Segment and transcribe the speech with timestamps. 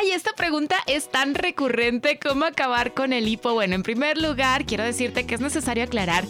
[0.00, 3.52] Ay, esta pregunta es tan recurrente como acabar con el hipo.
[3.54, 6.24] Bueno, en primer lugar, quiero decirte que es necesario aclarar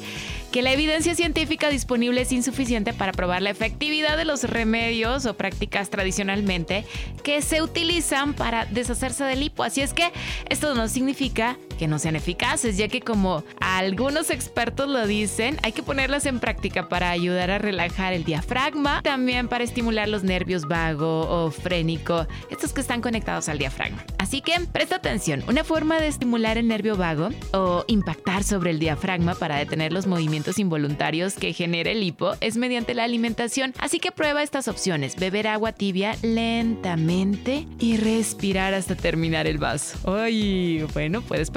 [0.50, 5.36] que la evidencia científica disponible es insuficiente para probar la efectividad de los remedios o
[5.36, 6.86] prácticas tradicionalmente
[7.22, 9.64] que se utilizan para deshacerse del hipo.
[9.64, 10.12] Así es que
[10.48, 15.72] esto no significa que no sean eficaces, ya que como algunos expertos lo dicen, hay
[15.72, 20.68] que ponerlas en práctica para ayudar a relajar el diafragma, también para estimular los nervios
[20.68, 24.04] vago o frénico, estos que están conectados al diafragma.
[24.18, 28.78] Así que presta atención, una forma de estimular el nervio vago o impactar sobre el
[28.78, 34.00] diafragma para detener los movimientos involuntarios que genera el hipo es mediante la alimentación, así
[34.00, 39.98] que prueba estas opciones, beber agua tibia lentamente y respirar hasta terminar el vaso.
[40.12, 41.50] Ay, bueno, puedes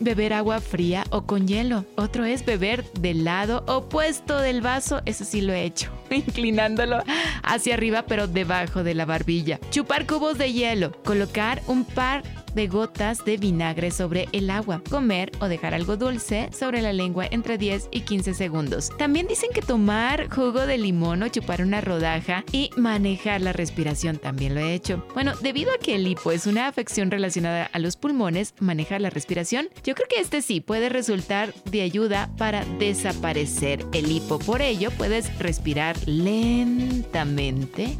[0.00, 1.84] beber agua fría o con hielo.
[1.96, 7.02] Otro es beber del lado opuesto del vaso, eso sí lo he hecho, inclinándolo
[7.42, 9.58] hacia arriba pero debajo de la barbilla.
[9.70, 12.22] Chupar cubos de hielo, colocar un par
[12.56, 17.26] de gotas de vinagre sobre el agua, comer o dejar algo dulce sobre la lengua
[17.30, 18.90] entre 10 y 15 segundos.
[18.98, 24.16] También dicen que tomar jugo de limón o chupar una rodaja y manejar la respiración
[24.18, 25.06] también lo he hecho.
[25.12, 29.10] Bueno, debido a que el hipo es una afección relacionada a los pulmones, manejar la
[29.10, 34.38] respiración, yo creo que este sí puede resultar de ayuda para desaparecer el hipo.
[34.38, 37.98] Por ello, puedes respirar lentamente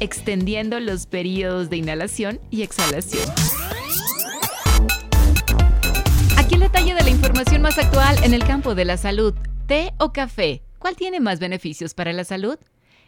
[0.00, 3.28] extendiendo los periodos de inhalación y exhalación.
[6.60, 9.34] Detalle de la información más actual en el campo de la salud.
[9.66, 10.62] ¿Té o café?
[10.78, 12.58] ¿Cuál tiene más beneficios para la salud?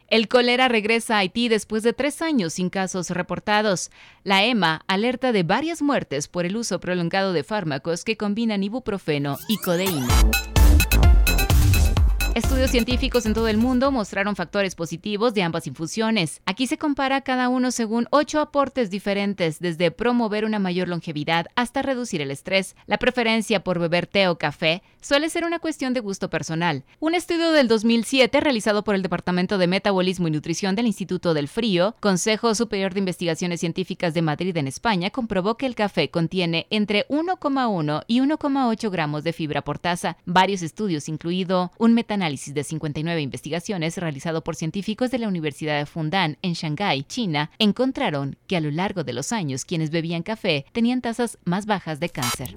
[0.08, 3.90] El cólera regresa a Haití después de tres años sin casos reportados.
[4.24, 9.39] La EMA alerta de varias muertes por el uso prolongado de fármacos que combinan ibuprofeno
[9.48, 10.08] y codeína.
[12.36, 16.42] Estudios científicos en todo el mundo mostraron factores positivos de ambas infusiones.
[16.46, 21.83] Aquí se compara cada uno según ocho aportes diferentes, desde promover una mayor longevidad hasta
[21.83, 22.77] reducir el estrés.
[22.86, 26.85] La preferencia por beber té o café suele ser una cuestión de gusto personal.
[27.01, 31.48] Un estudio del 2007 realizado por el Departamento de Metabolismo y Nutrición del Instituto del
[31.48, 36.69] Frío, Consejo Superior de Investigaciones Científicas de Madrid en España, comprobó que el café contiene
[36.70, 40.17] entre 1,1 y 1,8 gramos de fibra por taza.
[40.27, 45.79] Varios estudios, incluido un metanol análisis de 59 investigaciones realizado por científicos de la Universidad
[45.79, 50.23] de Fundan en Shanghái, China, encontraron que a lo largo de los años quienes bebían
[50.23, 52.53] café tenían tasas más bajas de cáncer.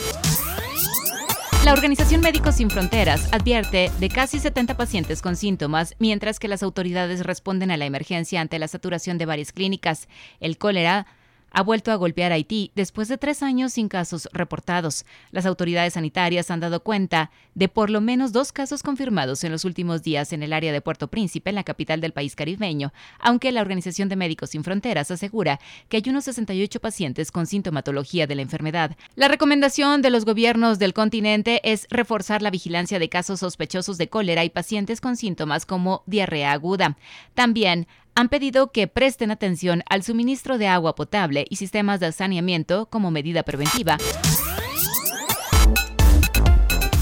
[1.64, 6.62] La Organización Médicos Sin Fronteras advierte de casi 70 pacientes con síntomas, mientras que las
[6.62, 10.10] autoridades responden a la emergencia ante la saturación de varias clínicas.
[10.42, 11.08] El cólera
[11.54, 15.06] ha vuelto a golpear Haití después de tres años sin casos reportados.
[15.32, 19.64] Las autoridades sanitarias han dado cuenta de por lo menos dos casos confirmados en los
[19.64, 23.52] últimos días en el área de Puerto Príncipe, en la capital del país caribeño, aunque
[23.52, 28.36] la Organización de Médicos Sin Fronteras asegura que hay unos 68 pacientes con sintomatología de
[28.36, 28.98] la enfermedad.
[29.16, 34.10] La recomendación de los gobiernos del continente es reforzar la vigilancia de casos sospechosos de
[34.10, 36.98] cólera y pacientes con síntomas como diarrea aguda.
[37.36, 42.86] También han pedido que presten atención al suministro de agua potable y sistemas de saneamiento
[42.88, 43.98] como medida preventiva.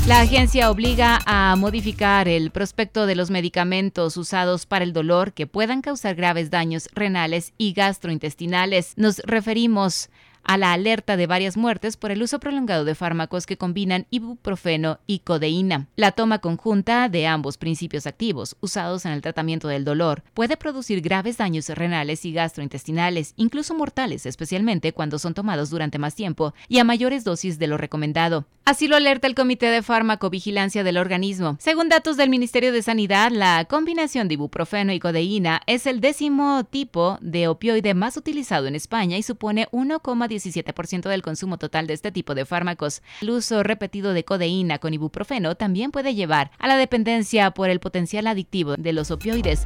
[0.07, 5.47] La agencia obliga a modificar el prospecto de los medicamentos usados para el dolor que
[5.47, 8.93] puedan causar graves daños renales y gastrointestinales.
[8.97, 10.09] Nos referimos
[10.43, 14.99] a la alerta de varias muertes por el uso prolongado de fármacos que combinan ibuprofeno
[15.07, 15.87] y codeína.
[15.95, 21.01] La toma conjunta de ambos principios activos, usados en el tratamiento del dolor, puede producir
[21.01, 26.79] graves daños renales y gastrointestinales, incluso mortales, especialmente cuando son tomados durante más tiempo y
[26.79, 28.45] a mayores dosis de lo recomendado.
[28.63, 31.57] Así lo alerta el Comité de Farmacovigilancia del organismo.
[31.59, 36.63] Según datos del Ministerio de Sanidad, la combinación de ibuprofeno y codeína es el décimo
[36.63, 41.95] tipo de opioide más utilizado en España y supone 1,10 17% del consumo total de
[41.95, 43.01] este tipo de fármacos.
[43.21, 47.79] El uso repetido de codeína con ibuprofeno también puede llevar a la dependencia por el
[47.79, 49.65] potencial adictivo de los opioides.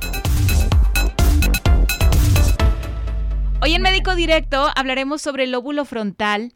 [3.62, 6.54] Hoy en Médico Directo hablaremos sobre el lóbulo frontal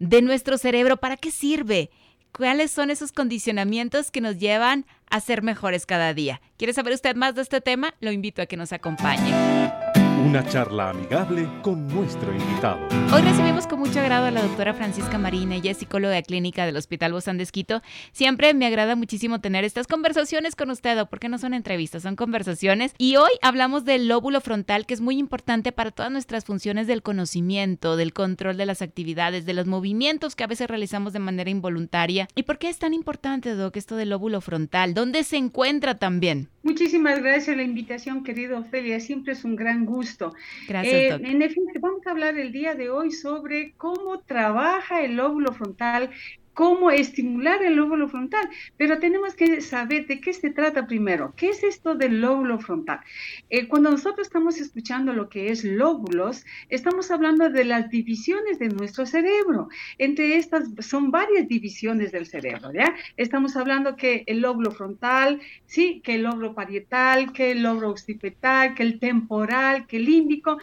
[0.00, 0.96] de nuestro cerebro.
[0.96, 1.90] ¿Para qué sirve?
[2.32, 6.40] ¿Cuáles son esos condicionamientos que nos llevan a ser mejores cada día?
[6.56, 7.94] ¿Quiere saber usted más de este tema?
[8.00, 9.99] Lo invito a que nos acompañe.
[10.30, 12.78] Una charla amigable con nuestro invitado.
[13.12, 16.76] Hoy recibimos con mucho agrado a la doctora Francisca Marina, ella es psicóloga clínica del
[16.76, 17.82] Hospital Bozán de Esquito.
[18.12, 22.94] Siempre me agrada muchísimo tener estas conversaciones con usted, porque no son entrevistas, son conversaciones.
[22.96, 27.02] Y hoy hablamos del lóbulo frontal, que es muy importante para todas nuestras funciones del
[27.02, 31.50] conocimiento, del control de las actividades, de los movimientos que a veces realizamos de manera
[31.50, 32.28] involuntaria.
[32.36, 34.94] ¿Y por qué es tan importante, Doc, esto del lóbulo frontal?
[34.94, 36.50] ¿Dónde se encuentra también?
[36.62, 39.00] Muchísimas gracias por la invitación, querido Ofelia.
[39.00, 40.19] Siempre es un gran gusto.
[40.68, 41.20] Gracias.
[41.20, 45.52] Eh, en efecto, vamos a hablar el día de hoy sobre cómo trabaja el lóbulo
[45.52, 46.10] frontal
[46.54, 51.32] cómo estimular el lóbulo frontal, pero tenemos que saber de qué se trata primero.
[51.36, 53.00] ¿Qué es esto del lóbulo frontal?
[53.48, 58.68] Eh, cuando nosotros estamos escuchando lo que es lóbulos, estamos hablando de las divisiones de
[58.68, 59.68] nuestro cerebro.
[59.98, 62.94] Entre estas son varias divisiones del cerebro, ¿ya?
[63.16, 68.74] Estamos hablando que el lóbulo frontal, sí, que el lóbulo parietal, que el lóbulo occipital,
[68.74, 70.58] que el temporal, que el límbico,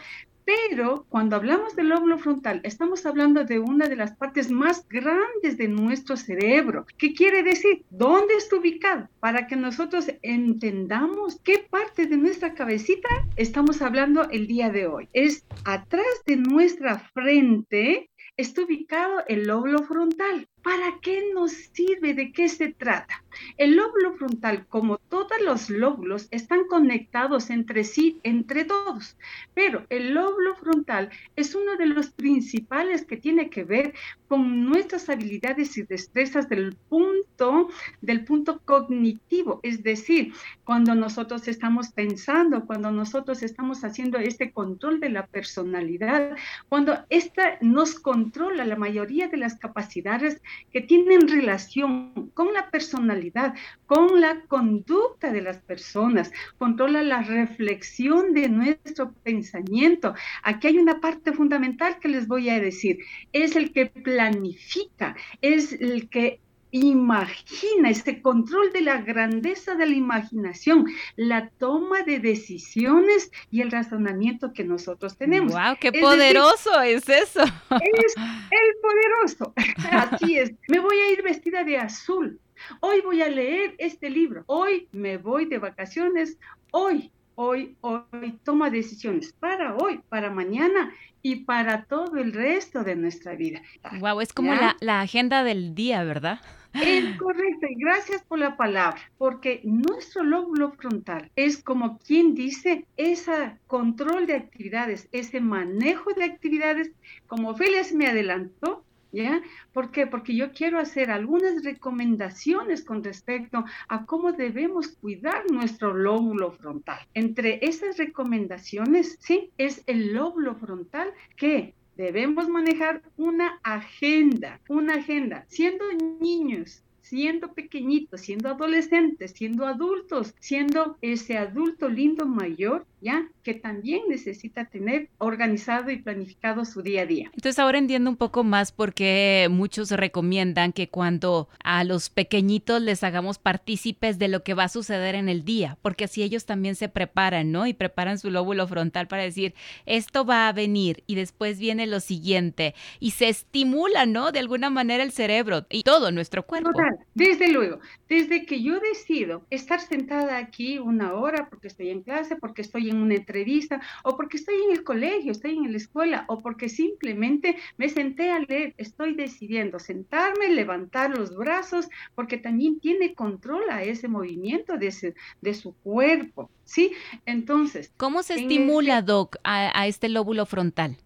[0.48, 5.58] pero cuando hablamos del lóbulo frontal, estamos hablando de una de las partes más grandes
[5.58, 6.86] de nuestro cerebro.
[6.96, 7.84] ¿Qué quiere decir?
[7.90, 9.10] ¿Dónde está ubicado?
[9.20, 15.10] Para que nosotros entendamos qué parte de nuestra cabecita estamos hablando el día de hoy.
[15.12, 18.08] Es atrás de nuestra frente
[18.38, 20.48] está ubicado el lóbulo frontal.
[20.62, 22.14] ¿Para qué nos sirve?
[22.14, 23.22] ¿De qué se trata?
[23.56, 29.16] El lóbulo frontal, como todos los lóbulos, están conectados entre sí, entre todos,
[29.54, 33.94] pero el lóbulo frontal es uno de los principales que tiene que ver
[34.26, 37.68] con nuestras habilidades y destrezas del punto,
[38.00, 40.34] del punto cognitivo, es decir,
[40.64, 46.36] cuando nosotros estamos pensando, cuando nosotros estamos haciendo este control de la personalidad,
[46.68, 53.54] cuando esta nos controla la mayoría de las capacidades que tienen relación con la personalidad,
[53.86, 60.14] con la conducta de las personas, controla la reflexión de nuestro pensamiento.
[60.42, 62.98] Aquí hay una parte fundamental que les voy a decir,
[63.32, 69.94] es el que planifica, es el que imagina, este control de la grandeza de la
[69.94, 70.86] imaginación,
[71.16, 75.52] la toma de decisiones y el razonamiento que nosotros tenemos.
[75.52, 75.76] ¡Wow!
[75.80, 77.42] ¡Qué poderoso es eso!
[77.42, 79.54] Es el poderoso.
[79.90, 80.52] Así es.
[80.68, 82.40] Me voy a ir vestida de azul.
[82.80, 84.44] Hoy voy a leer este libro.
[84.46, 86.38] Hoy me voy de vacaciones.
[86.70, 87.10] Hoy
[87.40, 90.92] hoy, hoy toma decisiones para hoy, para mañana
[91.22, 93.62] y para todo el resto de nuestra vida.
[94.00, 96.40] Wow, es como la, la, agenda del día, ¿verdad?
[96.74, 102.86] Es correcto, y gracias por la palabra, porque nuestro lóbulo frontal es como quien dice,
[102.96, 106.92] ese control de actividades, ese manejo de actividades,
[107.26, 109.40] como Félix me adelantó, ¿Ya?
[109.72, 110.06] ¿Por qué?
[110.06, 116.98] Porque yo quiero hacer algunas recomendaciones con respecto a cómo debemos cuidar nuestro lóbulo frontal.
[117.14, 125.44] Entre esas recomendaciones, sí, es el lóbulo frontal que debemos manejar una agenda, una agenda.
[125.48, 125.84] Siendo
[126.20, 133.26] niños, siendo pequeñitos, siendo adolescentes, siendo adultos, siendo ese adulto lindo mayor, ¿ya?
[133.42, 137.30] Que también necesita tener organizado y planificado su día a día.
[137.32, 142.82] Entonces ahora entiendo un poco más por qué muchos recomiendan que cuando a los pequeñitos
[142.82, 146.44] les hagamos partícipes de lo que va a suceder en el día, porque así ellos
[146.44, 147.66] también se preparan, ¿no?
[147.66, 149.54] Y preparan su lóbulo frontal para decir,
[149.86, 154.30] esto va a venir y después viene lo siguiente y se estimula, ¿no?
[154.30, 156.72] De alguna manera el cerebro y todo nuestro cuerpo.
[156.72, 162.02] Total, desde luego, desde que yo decido estar sentada aquí una hora porque estoy en
[162.02, 165.76] clase, porque estoy en una entrevista, o porque estoy en el colegio, estoy en la
[165.76, 172.38] escuela, o porque simplemente me senté a leer, estoy decidiendo sentarme, levantar los brazos, porque
[172.38, 176.92] también tiene control a ese movimiento de, de su cuerpo, ¿sí?
[177.26, 177.92] Entonces...
[177.96, 180.96] ¿Cómo se estimula, Doc, a, a este lóbulo frontal?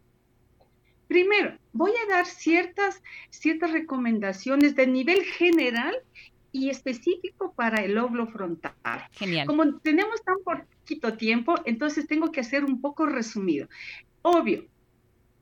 [1.13, 5.95] Primero, voy a dar ciertas, ciertas recomendaciones de nivel general
[6.53, 8.73] y específico para el lóbulo frontal.
[9.11, 9.47] Genial.
[9.47, 13.69] Como tenemos tan poquito tiempo, entonces tengo que hacer un poco resumido.
[14.23, 14.65] Obvio,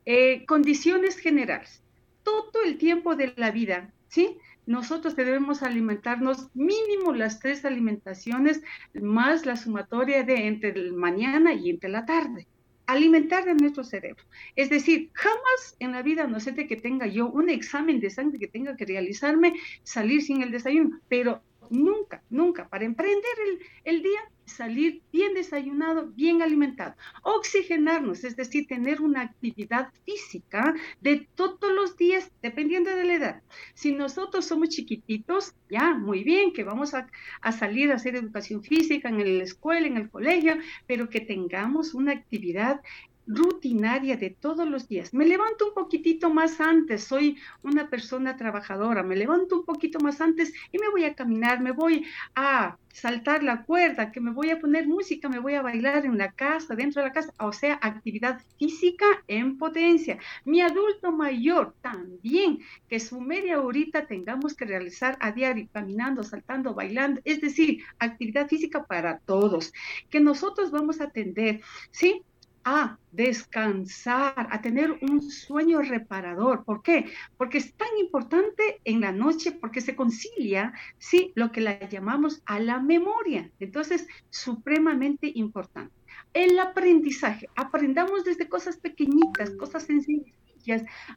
[0.07, 1.85] eh, condiciones generales.
[2.25, 4.39] Todo el tiempo de la vida, ¿sí?
[4.67, 8.61] Nosotros debemos alimentarnos mínimo las tres alimentaciones
[8.93, 12.49] más la sumatoria de entre el mañana y entre la tarde
[12.92, 14.25] alimentar de nuestro cerebro.
[14.56, 18.11] Es decir, jamás en la vida, no sé de que tenga yo un examen de
[18.11, 23.61] sangre que tenga que realizarme, salir sin el desayuno, pero nunca, nunca, para emprender el,
[23.85, 24.20] el día,
[24.61, 26.95] salir bien desayunado, bien alimentado.
[27.23, 33.43] Oxigenarnos, es decir, tener una actividad física de todos los días, dependiendo de la edad.
[33.73, 37.09] Si nosotros somos chiquititos, ya, muy bien, que vamos a,
[37.40, 41.95] a salir a hacer educación física en la escuela, en el colegio, pero que tengamos
[41.95, 42.83] una actividad
[43.27, 45.15] rutinaria de todos los días.
[45.15, 50.21] Me levanto un poquitito más antes, soy una persona trabajadora, me levanto un poquito más
[50.21, 54.50] antes y me voy a caminar, me voy a saltar la cuerda, que me voy
[54.50, 57.53] a poner música, me voy a bailar en la casa, dentro de la casa, o
[57.53, 60.19] sea, actividad física en potencia.
[60.45, 66.75] Mi adulto mayor también, que su media horita tengamos que realizar a diario, caminando, saltando,
[66.75, 69.73] bailando, es decir, actividad física para todos,
[70.11, 71.61] que nosotros vamos a atender,
[71.91, 72.23] ¿sí?
[72.64, 76.64] A descansar, a tener un sueño reparador.
[76.64, 77.07] ¿Por qué?
[77.37, 82.43] Porque es tan importante en la noche, porque se concilia, sí, lo que la llamamos
[82.47, 83.50] a la memoria.
[83.61, 85.95] Entonces, supremamente importante.
[86.33, 90.35] El aprendizaje, aprendamos desde cosas pequeñitas, cosas sencillas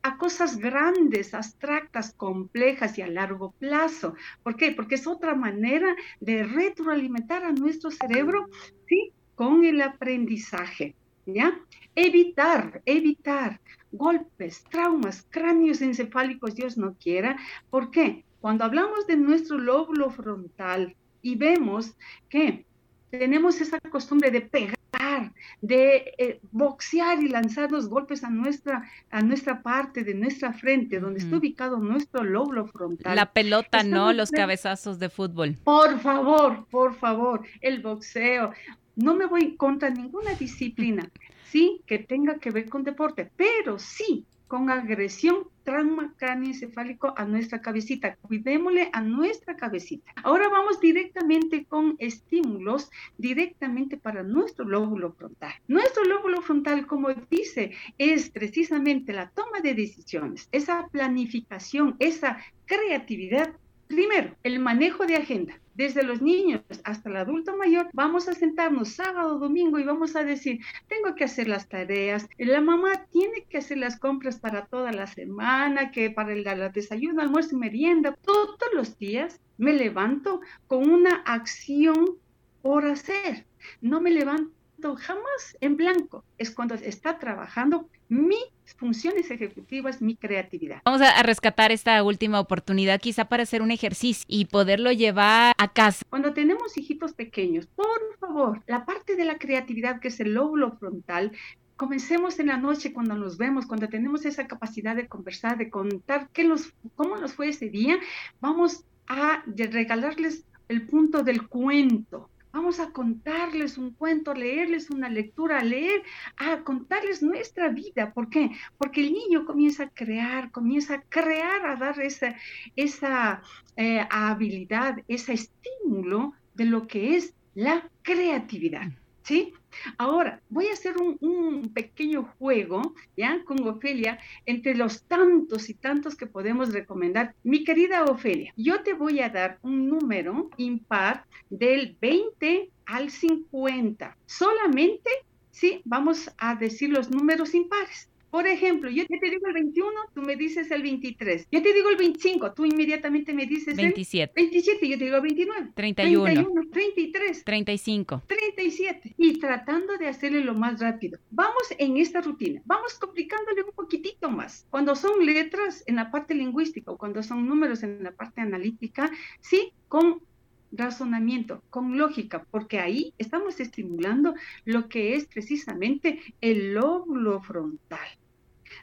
[0.02, 4.16] a cosas grandes, abstractas, complejas y a largo plazo.
[4.42, 4.72] ¿Por qué?
[4.72, 8.48] Porque es otra manera de retroalimentar a nuestro cerebro,
[8.88, 9.12] ¿sí?
[9.36, 10.96] Con el aprendizaje.
[11.26, 11.60] ¿Ya?
[11.96, 13.60] Evitar, evitar
[13.92, 17.38] golpes, traumas, cráneos encefálicos, Dios no quiera.
[17.70, 18.26] ¿Por qué?
[18.42, 21.96] Cuando hablamos de nuestro lóbulo frontal y vemos
[22.28, 22.66] que
[23.10, 29.22] tenemos esa costumbre de pegar, de eh, boxear y lanzar los golpes a nuestra, a
[29.22, 33.16] nuestra parte de nuestra frente, donde está ubicado nuestro lóbulo frontal.
[33.16, 34.12] La pelota, ¿no?
[34.14, 35.56] Los cabezazos de fútbol.
[35.64, 38.52] Por favor, por favor, el boxeo
[38.96, 41.10] no me voy contra ninguna disciplina,
[41.46, 47.60] sí, que tenga que ver con deporte, pero sí con agresión, trauma cráneoencefálico a nuestra
[47.60, 48.16] cabecita.
[48.18, 50.12] Cuidémosle a nuestra cabecita.
[50.24, 55.54] Ahora vamos directamente con estímulos, directamente para nuestro lóbulo frontal.
[55.68, 63.56] Nuestro lóbulo frontal, como dice, es precisamente la toma de decisiones, esa planificación, esa creatividad
[63.94, 65.54] Primero, el manejo de agenda.
[65.76, 70.24] Desde los niños hasta el adulto mayor, vamos a sentarnos sábado, domingo y vamos a
[70.24, 74.92] decir, tengo que hacer las tareas, la mamá tiene que hacer las compras para toda
[74.92, 78.18] la semana, que para el, desayuno, almuerzo y merienda.
[78.24, 82.18] Todos los días me levanto con una acción
[82.64, 83.46] por hacer.
[83.80, 86.24] No me levanto jamás en blanco.
[86.40, 88.40] Es cuando está trabajando mis
[88.78, 90.82] funciones ejecutivas, mi creatividad.
[90.86, 95.68] Vamos a, rescatar esta última oportunidad quizá para hacer un ejercicio y poderlo llevar a
[95.72, 96.04] casa.
[96.10, 100.72] Cuando tenemos hijitos pequeños, por favor, la parte de la creatividad que es el lóbulo
[100.74, 101.32] frontal,
[101.76, 106.30] comencemos en la noche cuando nos vemos, cuando tenemos esa capacidad de conversar, de contar
[106.34, 107.98] qué nos, cómo nos fue ese día,
[108.40, 112.30] vamos a regalarles el punto del cuento.
[112.54, 116.04] Vamos a contarles un cuento, leerles una lectura, leer,
[116.38, 118.14] a contarles nuestra vida.
[118.14, 118.52] ¿Por qué?
[118.78, 122.36] Porque el niño comienza a crear, comienza a crear, a dar esa,
[122.76, 123.42] esa
[123.76, 128.92] eh, habilidad, ese estímulo de lo que es la creatividad.
[129.24, 129.54] ¿Sí?
[129.98, 133.44] Ahora, voy a hacer un, pequeño juego, ¿ya?
[133.46, 137.34] Con Ofelia, entre los tantos y tantos que podemos recomendar.
[137.44, 144.18] Mi querida Ofelia, yo te voy a dar un número impar del 20 al 50.
[144.26, 145.10] Solamente,
[145.52, 148.10] sí, vamos a decir los números impares.
[148.34, 151.50] Por ejemplo, yo te digo el 21, tú me dices el 23.
[151.52, 154.34] Yo te digo el 25, tú inmediatamente me dices 27.
[154.36, 154.90] el 27.
[154.90, 155.70] yo te digo el 29.
[155.76, 156.24] 31.
[156.24, 157.44] 31, 33.
[157.44, 158.24] 35.
[158.26, 159.14] 37.
[159.20, 161.20] Y tratando de hacerle lo más rápido.
[161.30, 164.66] Vamos en esta rutina, vamos complicándole un poquitito más.
[164.72, 169.12] Cuando son letras en la parte lingüística o cuando son números en la parte analítica,
[169.42, 170.24] sí, con
[170.72, 174.34] razonamiento, con lógica, porque ahí estamos estimulando
[174.66, 178.00] lo que es precisamente el lóbulo frontal.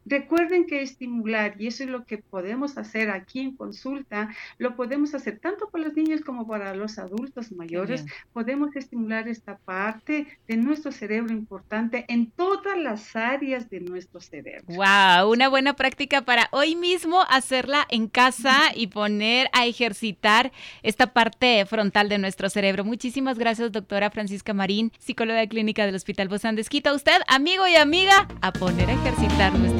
[0.04, 4.28] Recuerden que estimular, y eso es lo que podemos hacer aquí en consulta,
[4.58, 8.04] lo podemos hacer tanto para los niños como para los adultos mayores.
[8.32, 14.64] Podemos estimular esta parte de nuestro cerebro importante en todas las áreas de nuestro cerebro.
[14.68, 15.30] ¡Wow!
[15.30, 21.64] Una buena práctica para hoy mismo hacerla en casa y poner a ejercitar esta parte
[21.66, 22.84] frontal de nuestro cerebro.
[22.84, 27.76] Muchísimas gracias, doctora Francisca Marín, psicóloga clínica del Hospital Bozán de A usted, amigo y
[27.76, 29.79] amiga, a poner a ejercitar nuestro